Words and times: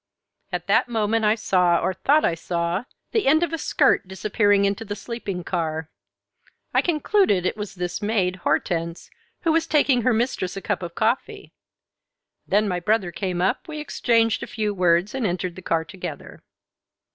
At 0.51 0.65
that 0.65 0.89
moment 0.89 1.25
I 1.25 1.35
saw, 1.35 1.79
or 1.79 1.93
thought 1.93 2.25
I 2.25 2.33
saw, 2.33 2.85
the 3.11 3.27
end 3.27 3.43
of 3.43 3.53
a 3.53 3.59
skirt 3.59 4.07
disappearing 4.07 4.65
into 4.65 4.83
the 4.83 4.95
sleeping 4.95 5.43
car. 5.43 5.91
I 6.73 6.81
concluded 6.81 7.45
it 7.45 7.55
was 7.55 7.75
this 7.75 8.01
maid, 8.01 8.37
Hortense, 8.37 9.11
who 9.41 9.51
was 9.51 9.67
taking 9.67 10.01
her 10.01 10.11
mistress 10.11 10.57
a 10.57 10.59
cup 10.61 10.81
of 10.81 10.95
coffee. 10.95 11.53
Then 12.47 12.67
my 12.67 12.79
brother 12.79 13.11
came 13.11 13.43
up, 13.43 13.67
we 13.67 13.79
exchanged 13.79 14.41
a 14.41 14.47
few 14.47 14.73
words, 14.73 15.13
and 15.13 15.23
entered 15.27 15.55
the 15.55 15.61
car 15.61 15.85
together." 15.85 16.41